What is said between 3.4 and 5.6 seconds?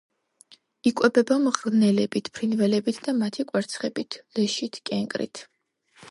კვერცხებით, ლეშით, კენკრით.